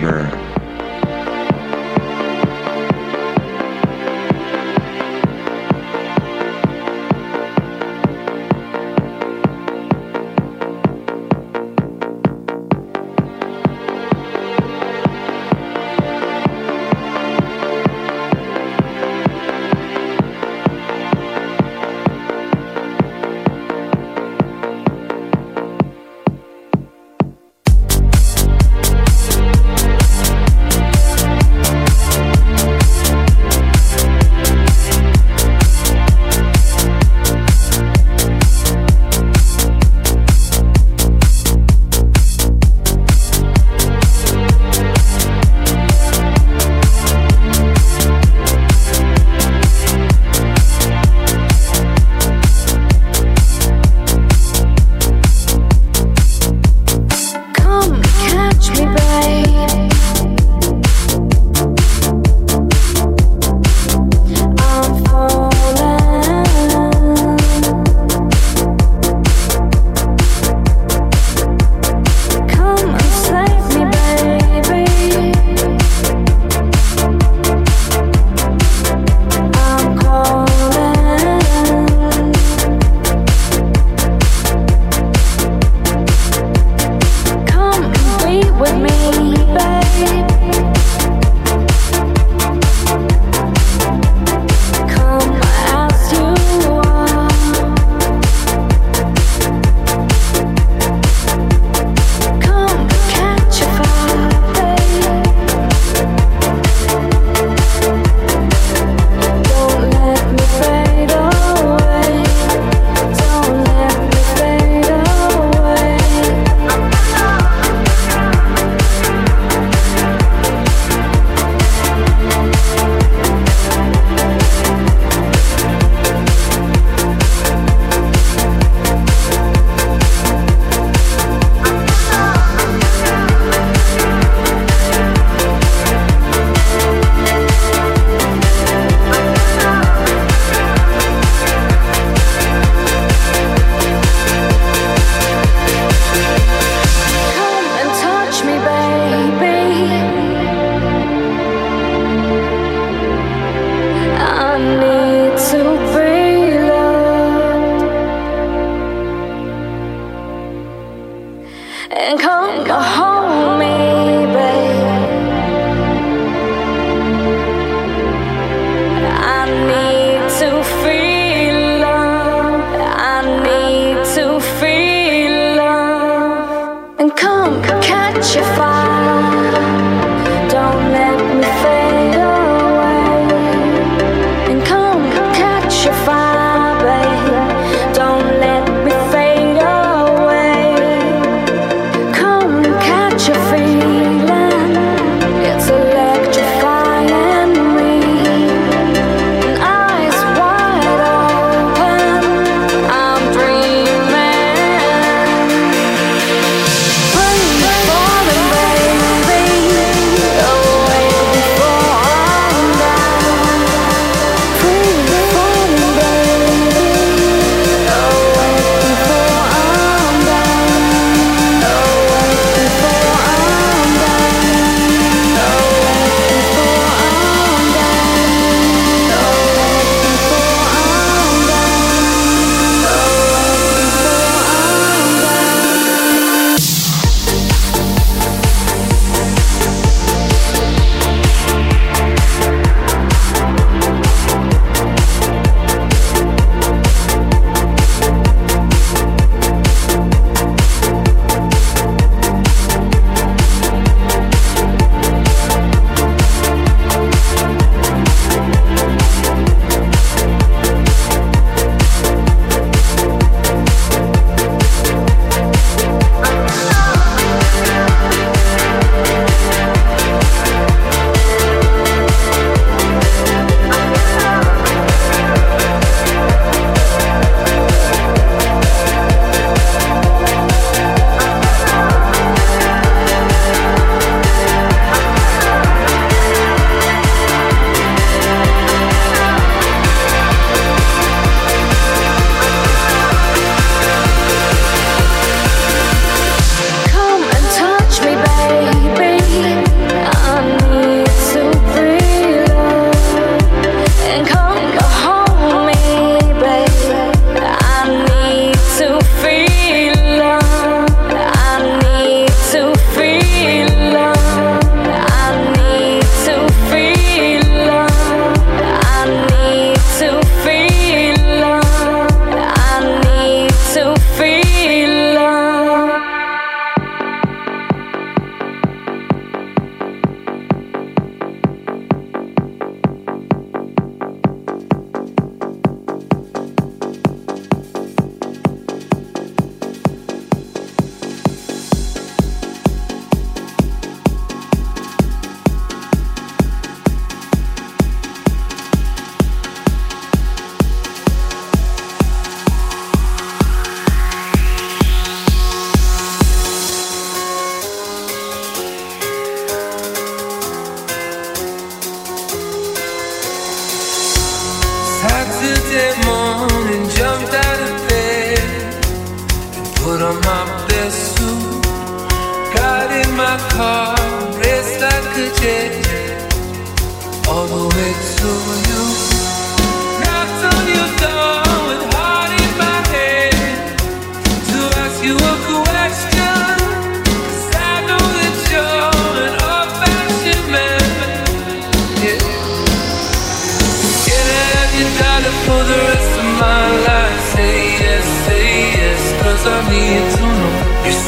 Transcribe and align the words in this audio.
by 0.00 0.47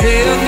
You 0.03 0.40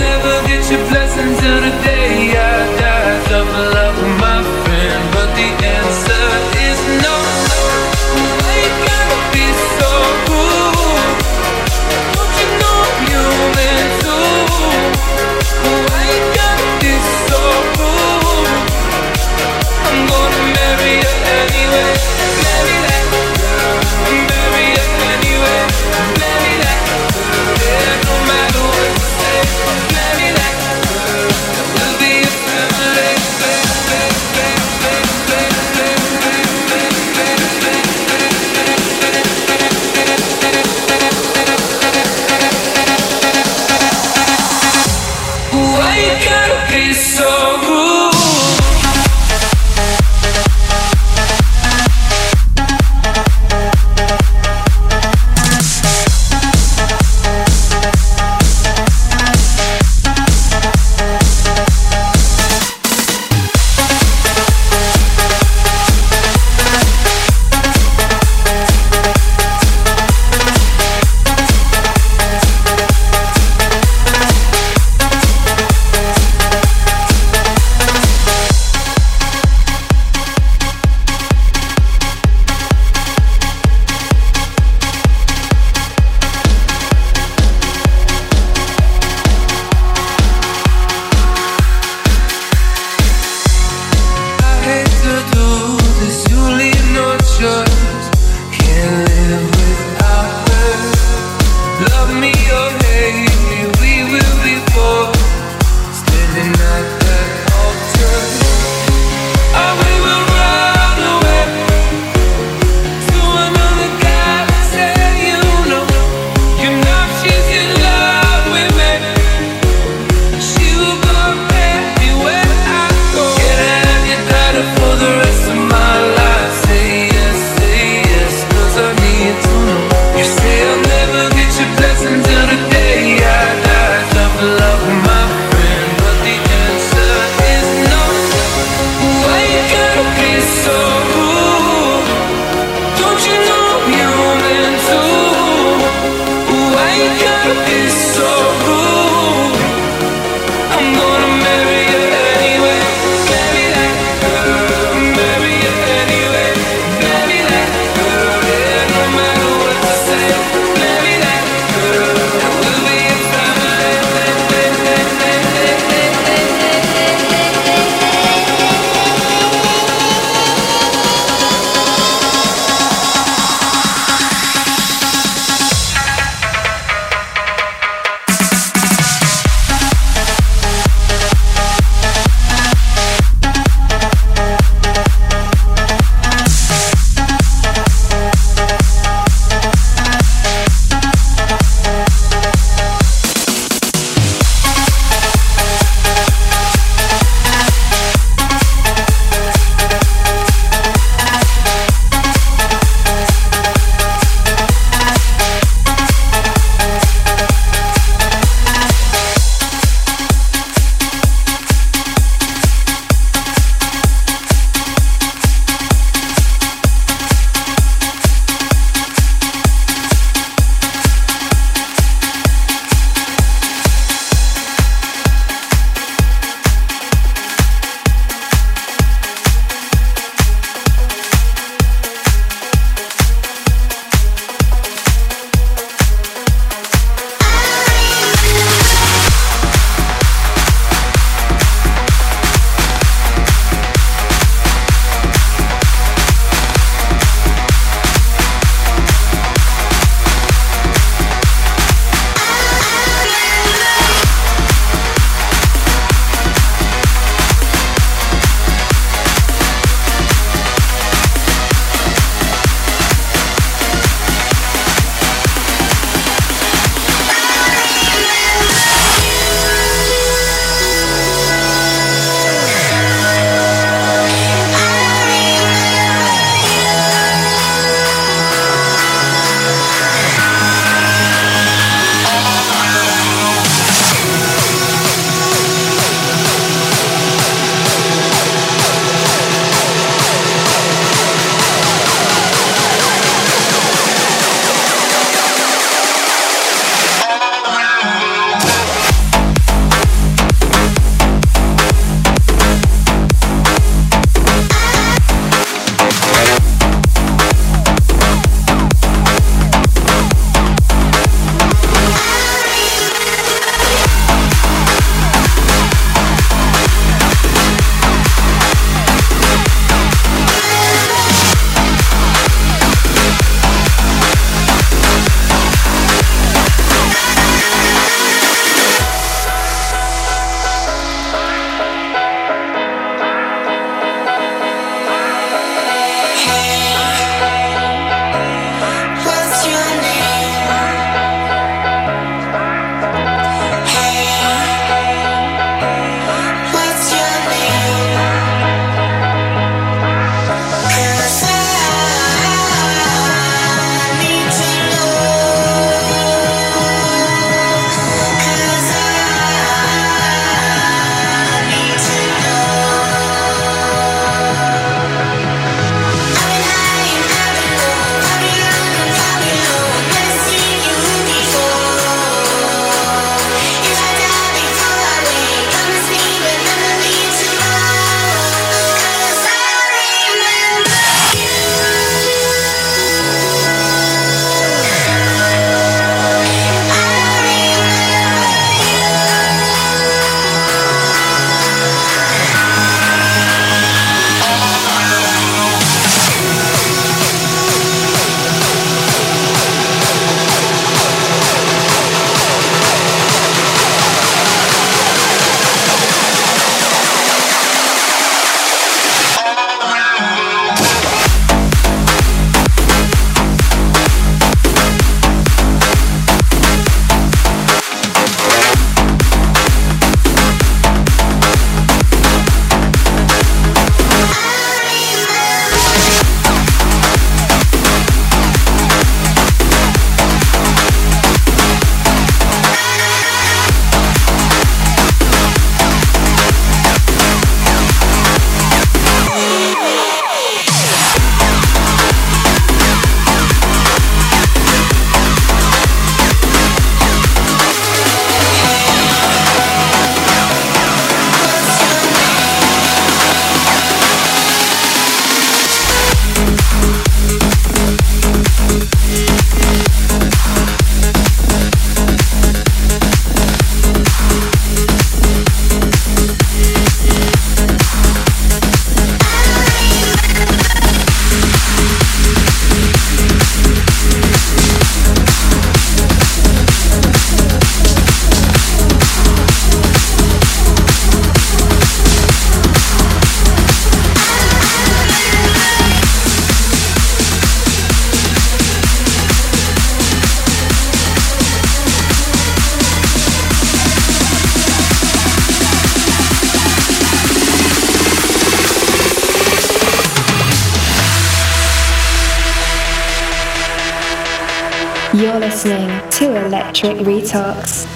listening 505.64 506.10
to 506.10 506.46
Electric 506.46 506.96
Retox. 506.98 507.86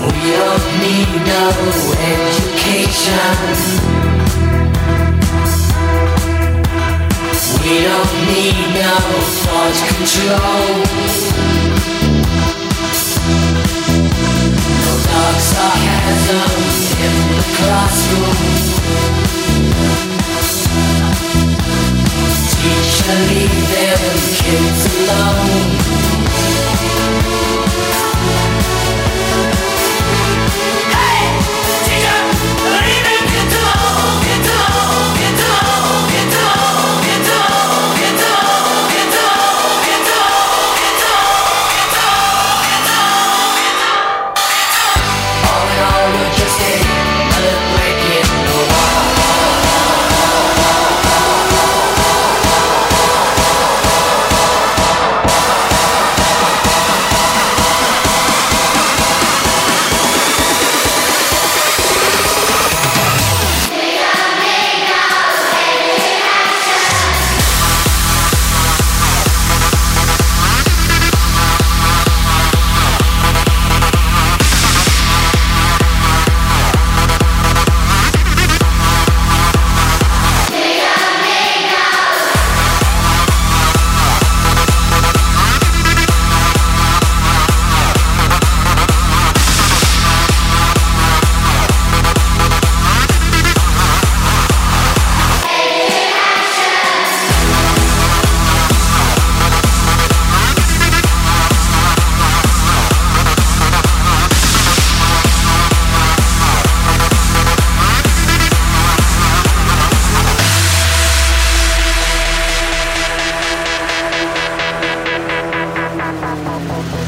We 0.00 0.20
don't 0.30 0.66
need 0.78 1.10
no 1.26 1.50
education. 2.14 3.26
We 7.64 7.74
don't 7.82 8.14
need 8.28 8.58
no 8.74 8.96
thought 9.42 9.78
control. 9.88 11.59
Teacher, 22.60 23.18
leave 23.28 23.68
them 23.72 24.02
kids 24.36 24.82
alone. 25.08 26.19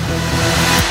Música 0.08 0.81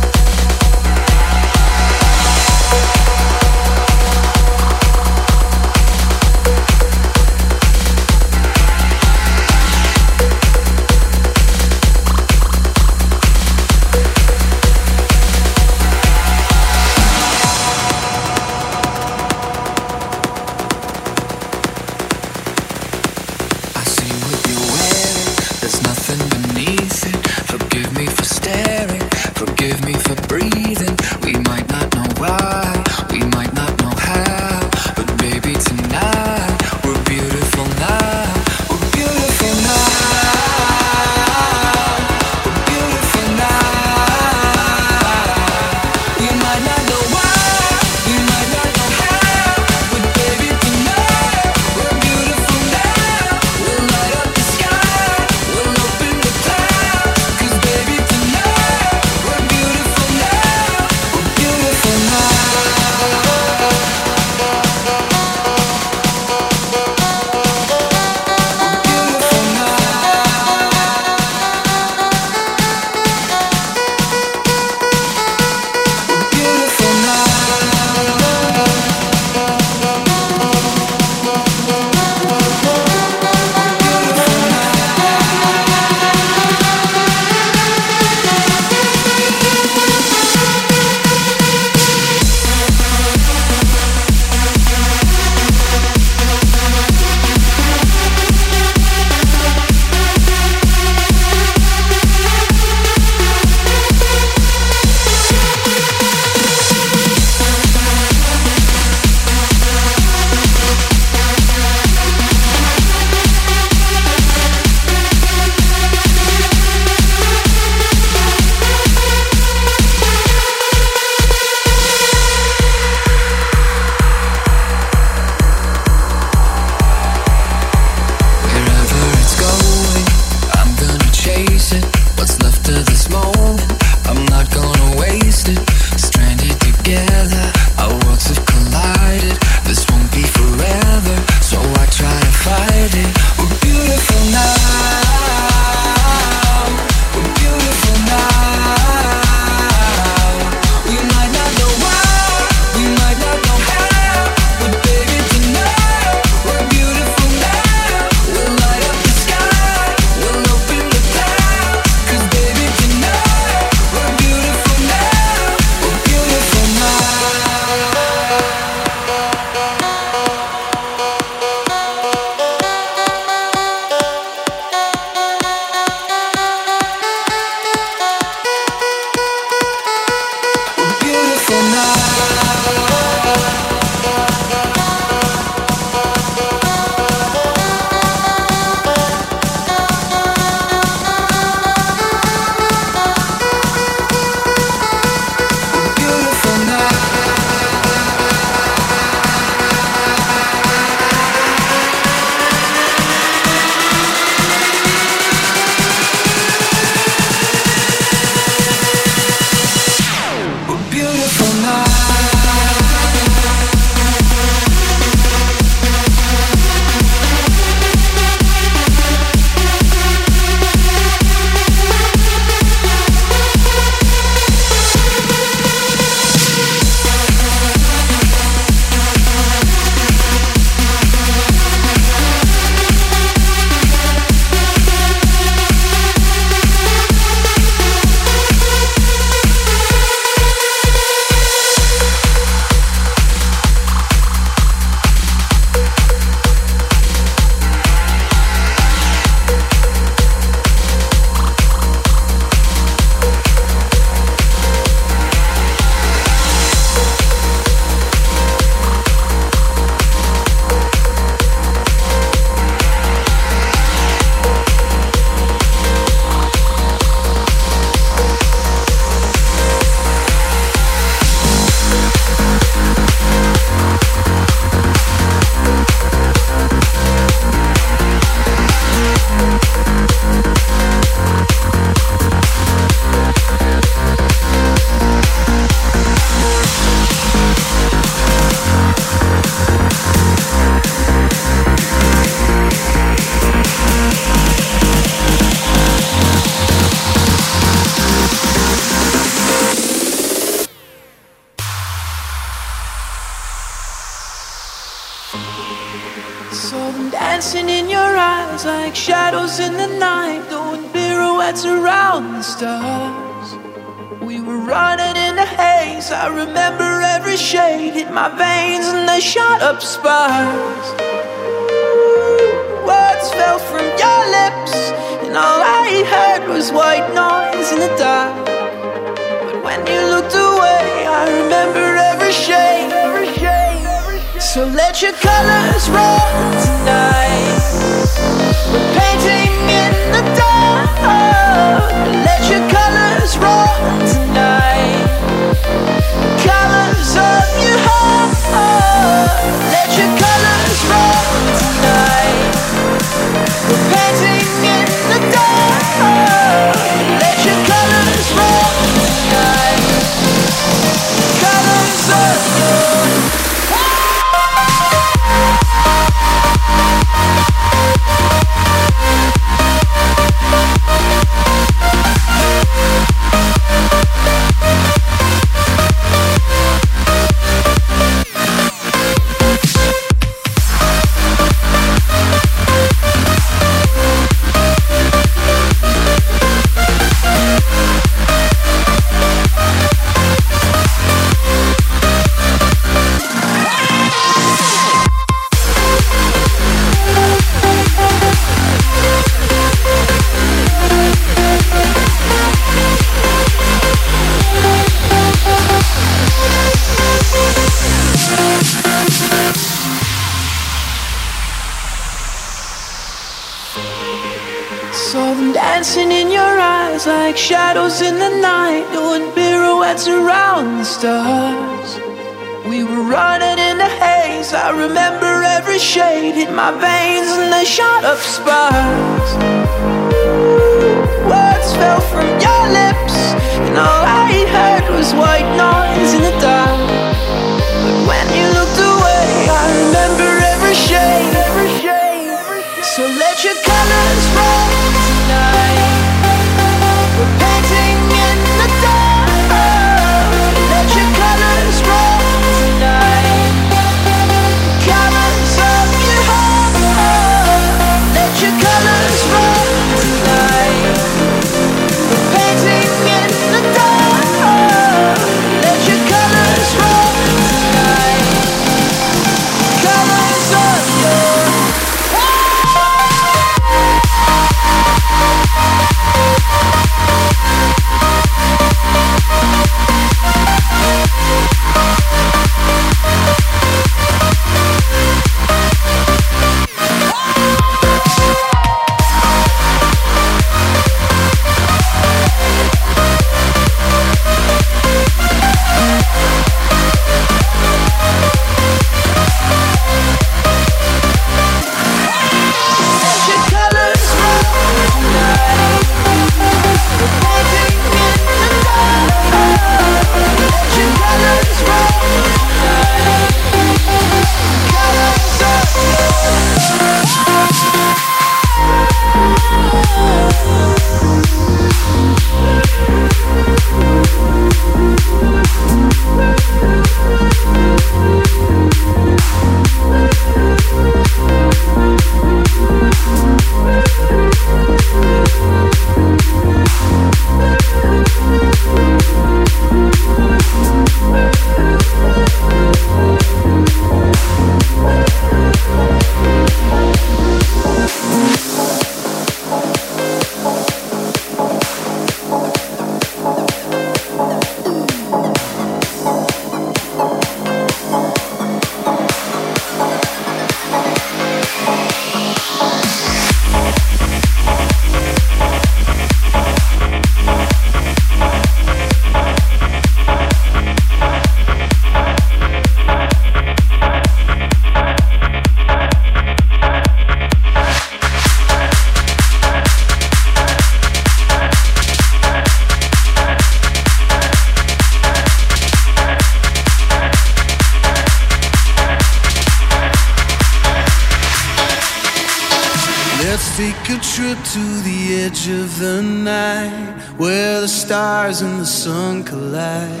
collide. 599.30 600.00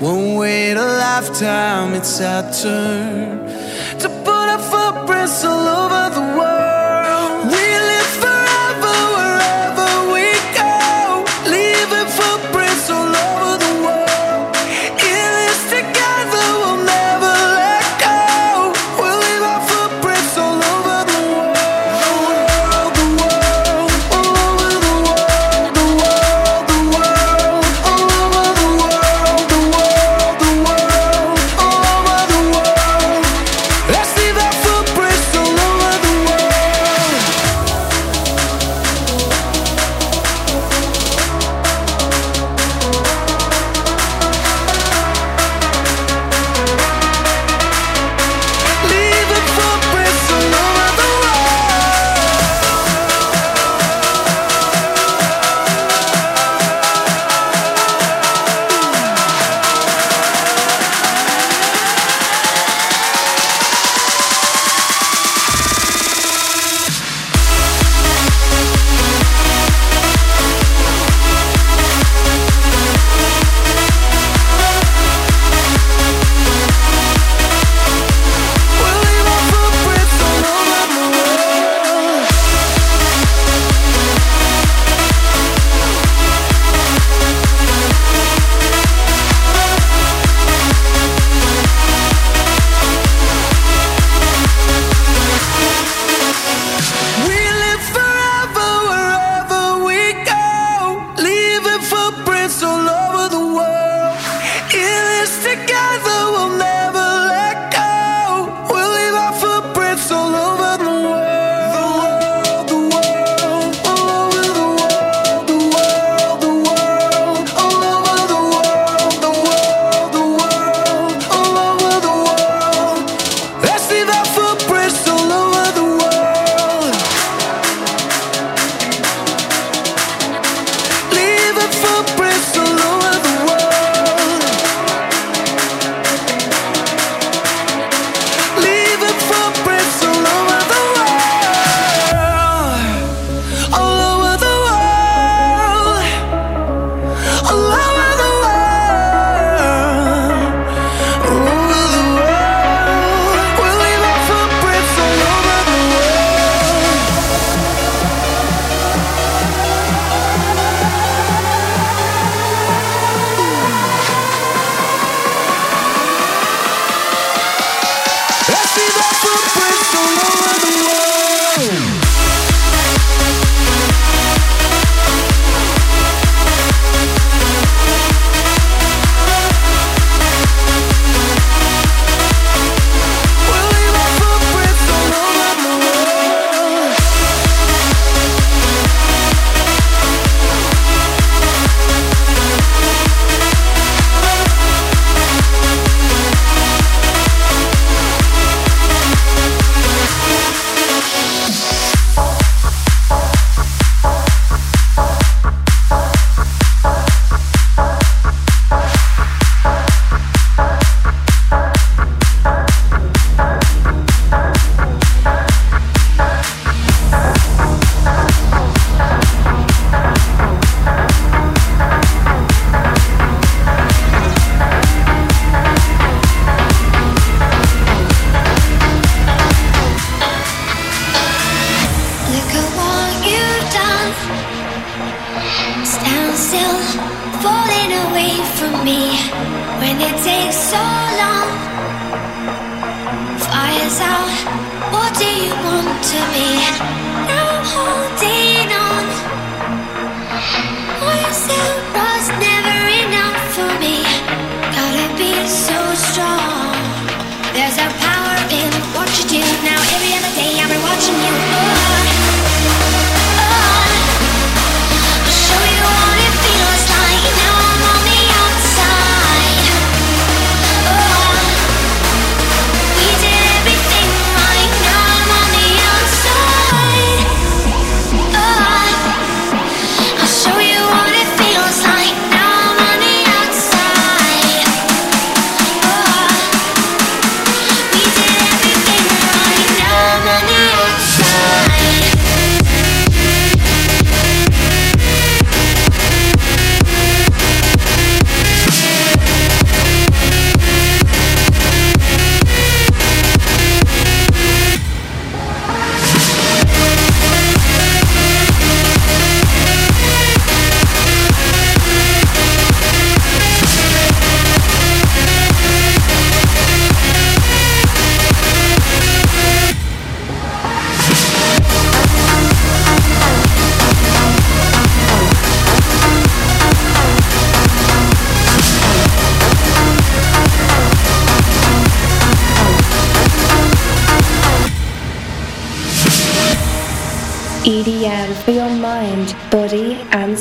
Won't 0.00 0.38
wait 0.38 0.74
a 0.74 0.84
lifetime, 0.84 1.94
it's 1.94 2.20
our 2.20 2.42
turn 2.52 3.25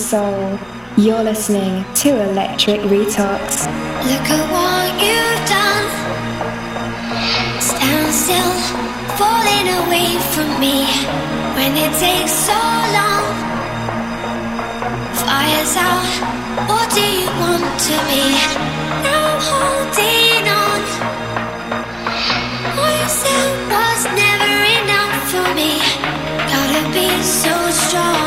soul. 0.05 0.59
You're 0.97 1.23
listening 1.23 1.83
to 2.01 2.09
Electric 2.29 2.79
Retox. 2.81 3.65
Look 4.05 4.27
at 4.37 4.45
what 4.53 4.89
you've 5.01 5.43
done. 5.49 5.87
Stand 7.59 8.13
still, 8.13 8.55
falling 9.17 9.67
away 9.81 10.09
from 10.33 10.49
me 10.61 10.85
when 11.57 11.71
it 11.85 11.93
takes 11.97 12.33
so 12.49 12.61
long. 12.97 13.25
Fire's 15.25 15.75
out, 15.89 16.13
what 16.69 16.87
do 16.93 17.01
you 17.01 17.29
want 17.41 17.65
to 17.89 17.95
be? 18.11 18.25
Now 19.05 19.33
I'm 19.33 19.41
holding 19.49 20.45
on. 20.63 20.81
What 22.77 22.93
you 23.01 23.09
said 23.21 23.51
was 23.73 24.01
never 24.21 24.53
enough 24.79 25.15
for 25.31 25.47
me. 25.57 25.71
Gotta 26.51 26.83
be 26.93 27.09
so 27.23 27.55
strong. 27.71 28.24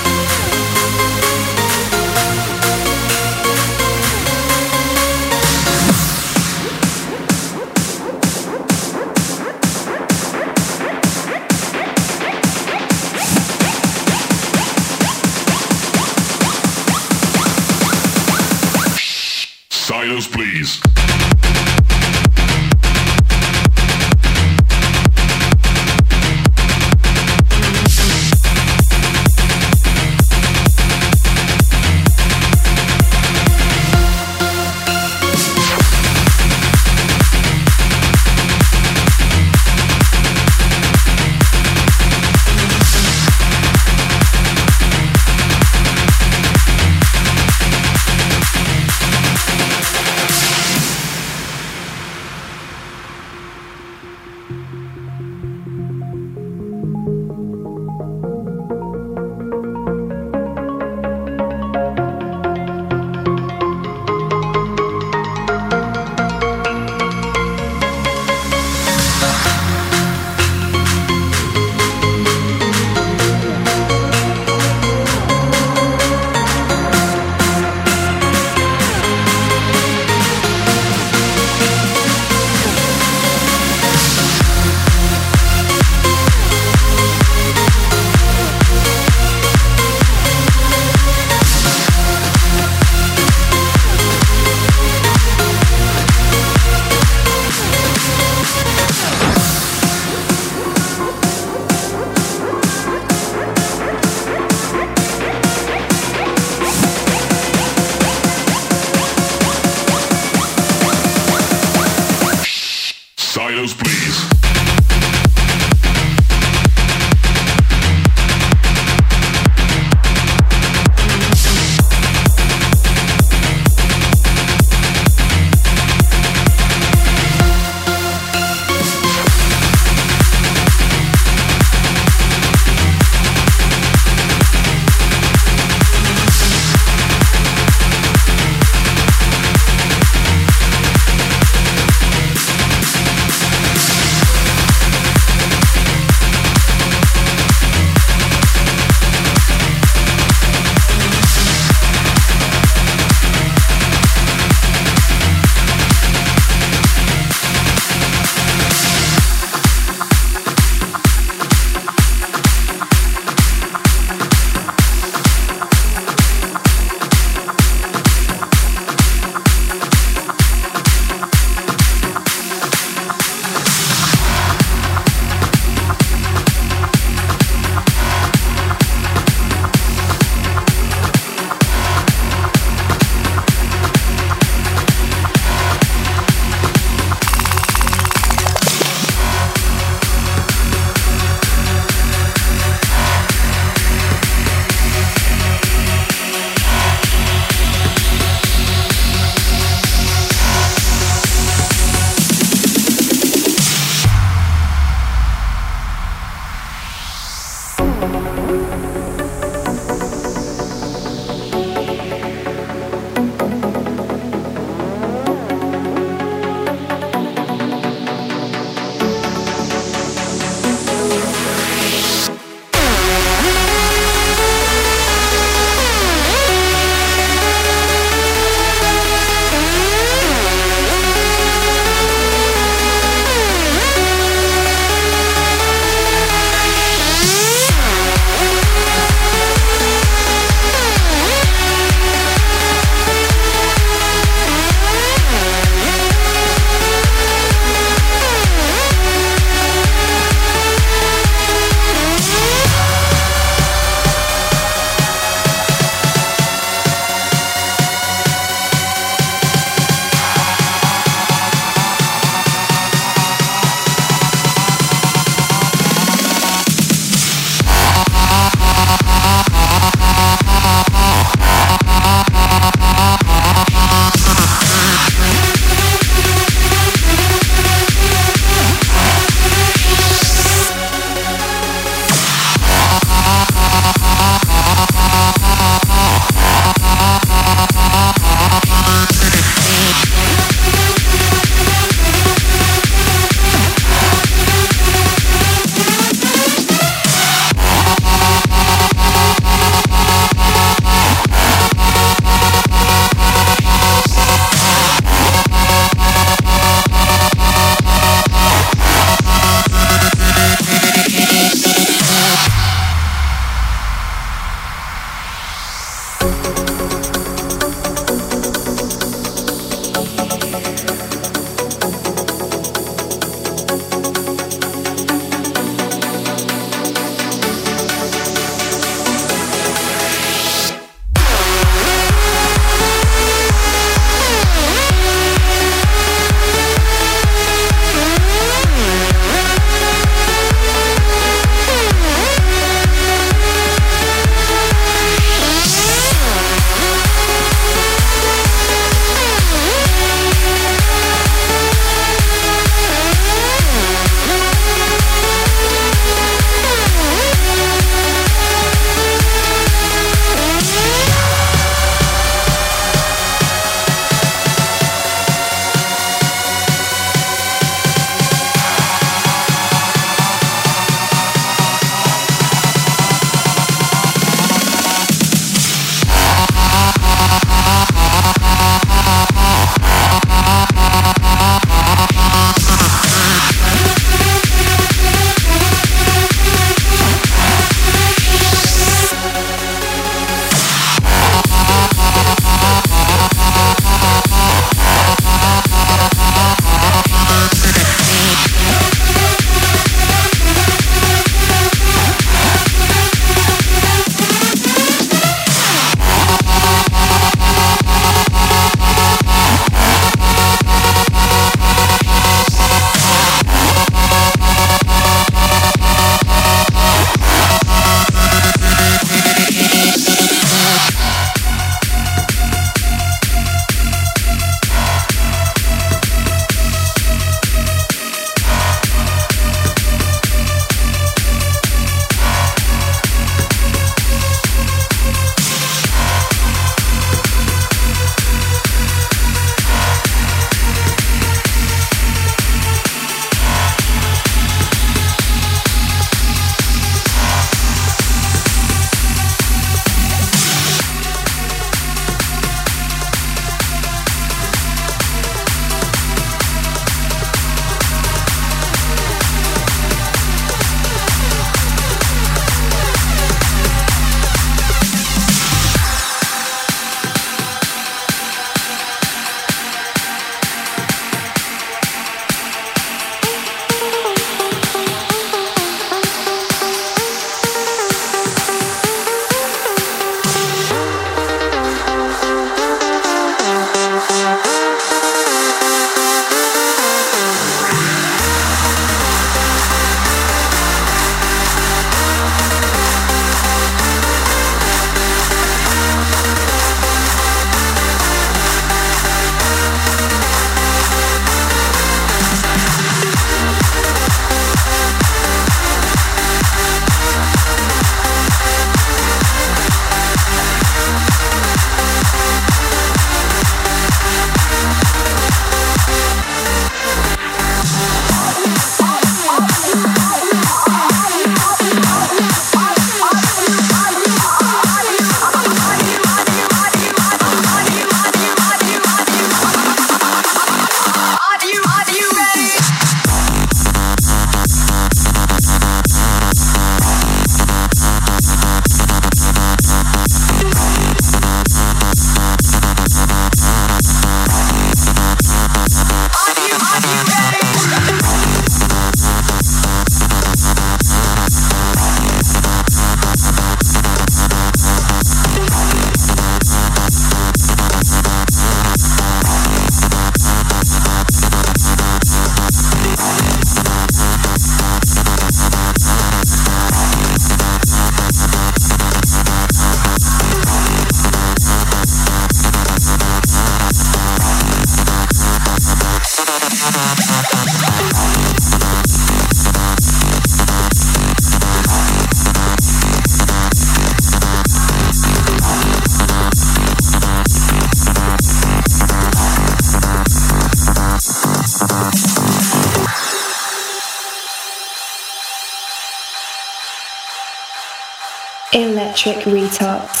Electric 599.03 599.33
Retox. 599.33 600.00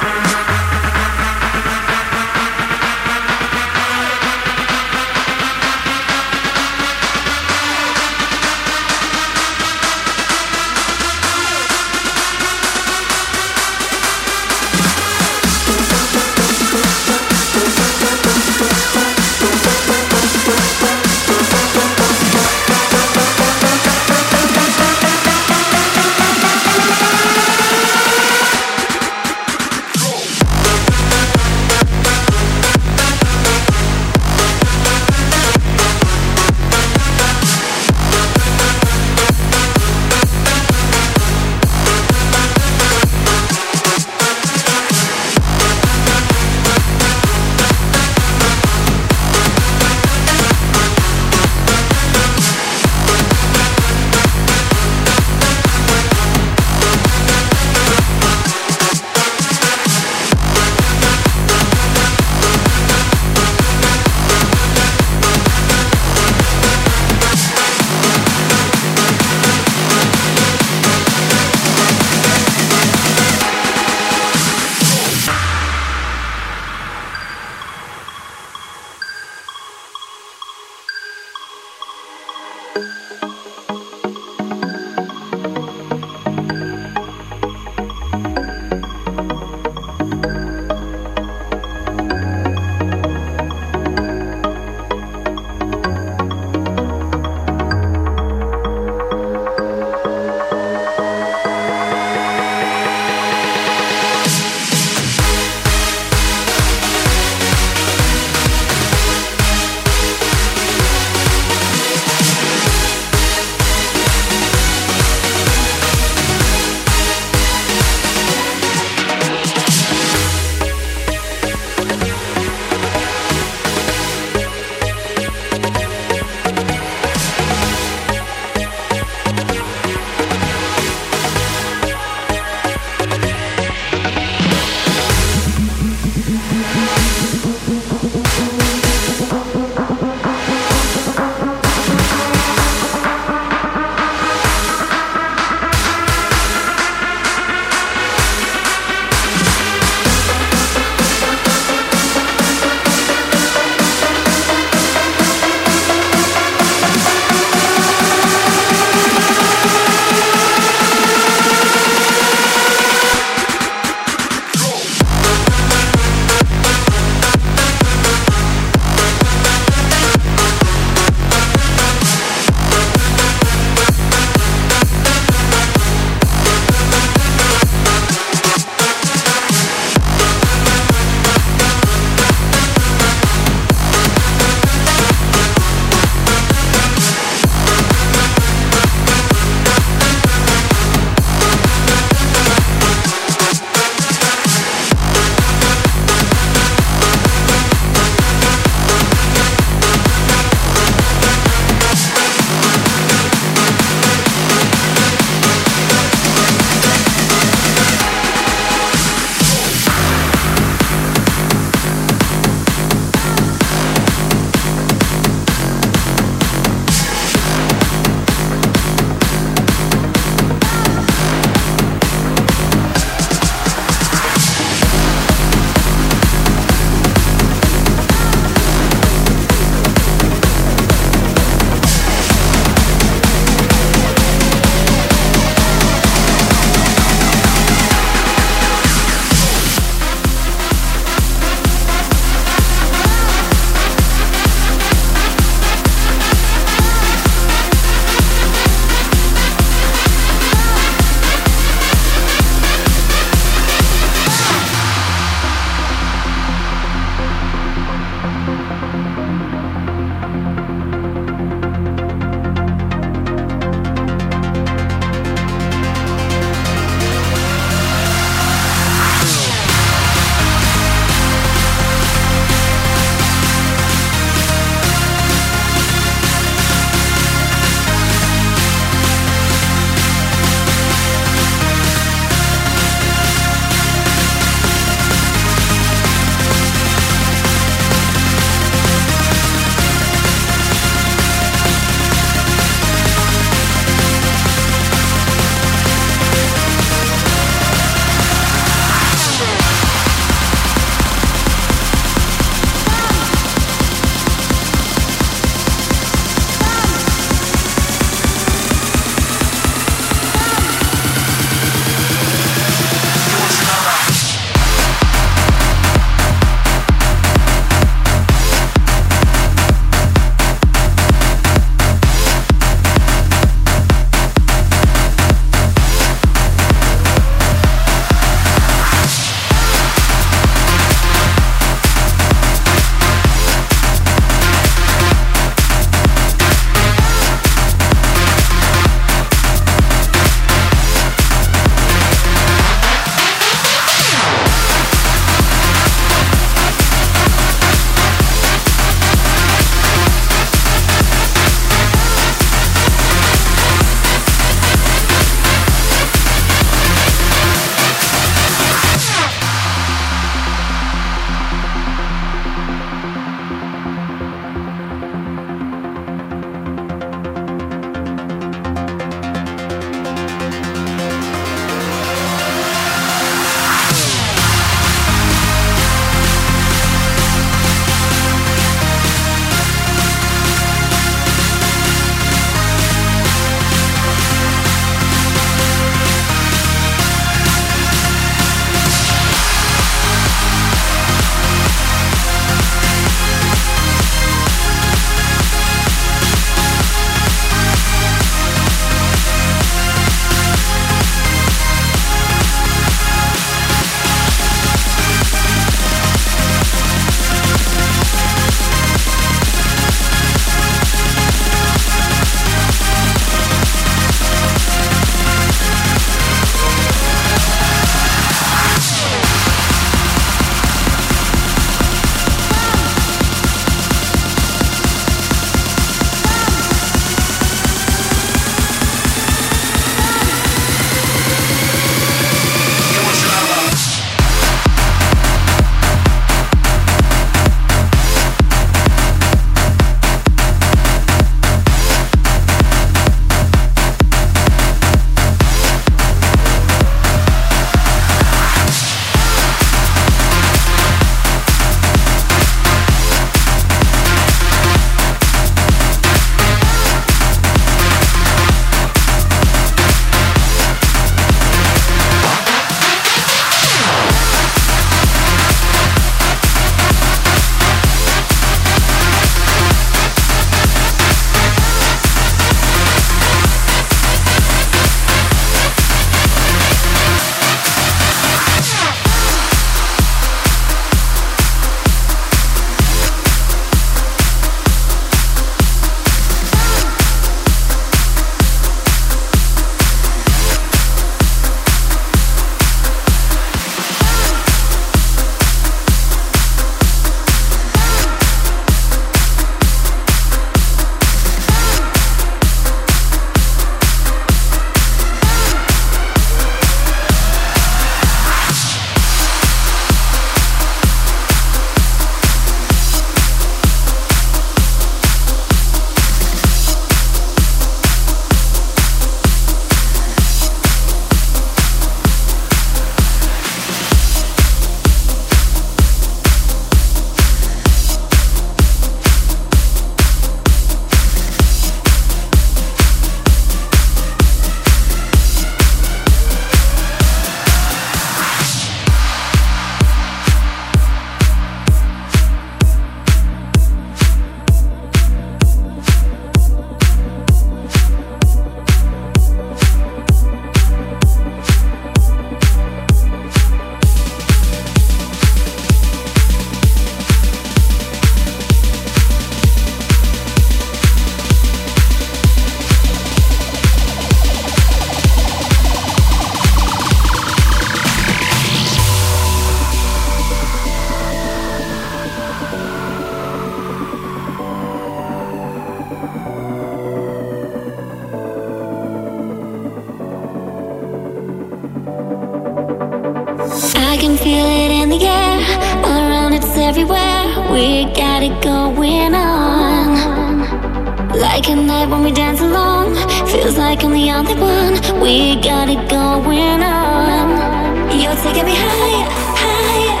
Like 591.36 591.50
a 591.50 591.54
night 591.54 591.86
when 591.90 592.02
we 592.02 592.12
dance 592.12 592.40
alone, 592.40 592.96
feels 593.28 593.58
like 593.58 593.84
I'm 593.84 593.92
the 593.92 594.10
only 594.10 594.34
one. 594.40 594.72
We 595.04 595.36
got 595.36 595.68
it 595.68 595.84
going 595.90 596.62
on. 596.64 597.92
You're 597.92 598.16
taking 598.24 598.46
me 598.48 598.56
higher, 598.56 599.04
higher, 599.44 600.00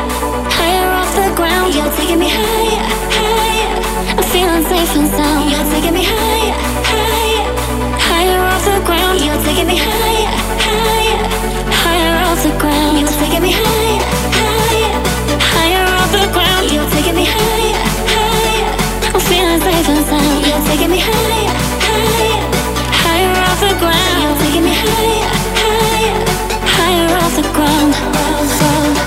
higher 0.56 0.88
off 0.96 1.12
the 1.12 1.28
ground. 1.36 1.74
You're 1.74 1.92
taking 1.92 2.20
me 2.20 2.30
higher, 2.32 2.80
higher. 3.20 3.76
I'm 4.16 4.24
feeling 4.32 4.64
safe 4.64 4.96
and 4.96 5.08
sound. 5.12 5.50
You're 5.52 5.68
taking 5.76 5.92
me 5.92 6.04
higher, 6.08 6.56
higher, 6.88 7.44
higher 8.00 8.40
off 8.40 8.64
the 8.64 8.80
ground. 8.88 9.20
You're 9.20 9.42
taking 9.44 9.68
me 9.68 9.76
higher, 9.76 10.32
higher, 10.64 11.20
higher 11.84 12.16
off 12.32 12.40
the 12.48 12.56
ground. 12.56 12.96
You're 12.96 13.12
taking 13.20 13.42
me 13.44 13.52
higher, 13.52 14.00
higher, 14.40 14.94
higher 15.52 15.84
off 16.00 16.10
the 16.16 16.32
ground. 16.32 16.72
You're 16.72 16.88
taking 16.96 17.14
me 17.14 17.26
higher, 17.28 17.65
you're 19.66 20.64
taking 20.64 20.90
me 20.90 21.00
higher, 21.00 21.50
higher, 21.82 22.40
higher 23.02 23.34
off 23.46 23.60
the 23.60 23.74
ground. 23.80 24.22
You're 24.22 24.38
taking 24.38 24.62
me 24.62 24.72
higher, 24.72 25.28
higher, 25.58 26.18
higher 26.76 27.16
off 27.16 27.34
the 27.34 27.42
ground. 27.52 27.94
So. 28.58 29.05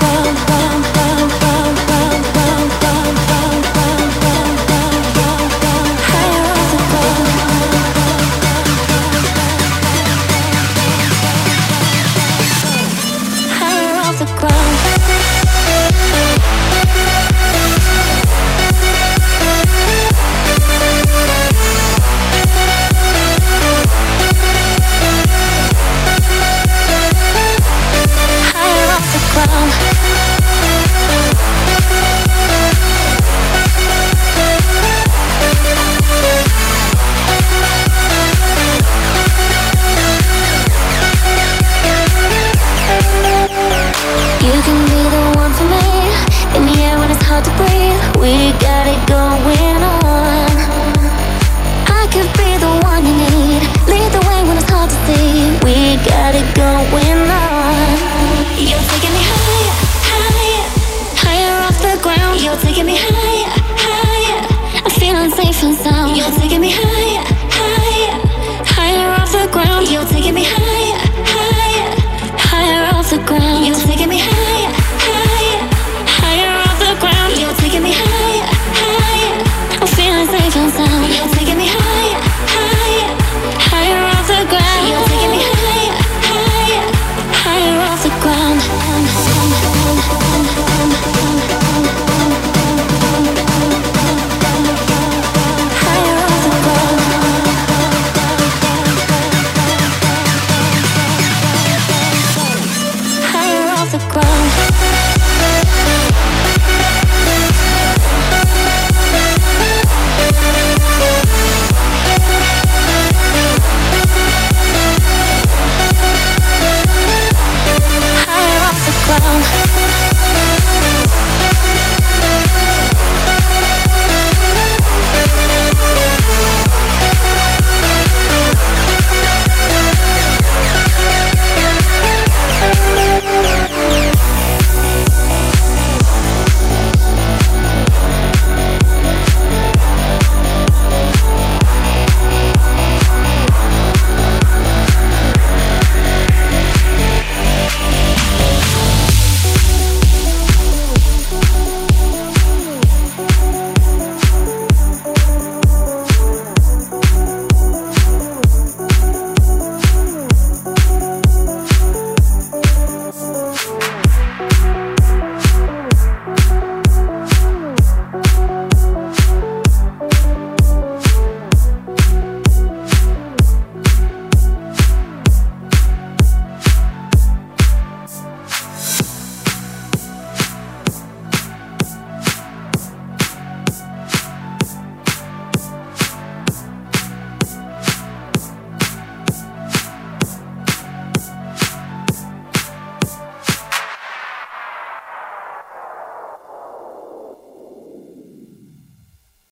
safe 65.42 65.62
and 65.62 65.74
sound. 65.74 66.16
You're 66.16 66.30
taking 66.32 66.60
me 66.60 66.70
higher, 66.72 67.24
higher, 67.58 68.20
higher 68.64 69.10
off 69.20 69.32
the 69.32 69.48
ground. 69.50 69.90
You're 69.90 70.04
taking 70.04 70.34
me 70.34 70.44
higher. 70.44 70.69